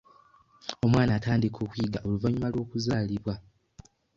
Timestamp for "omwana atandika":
0.85-1.57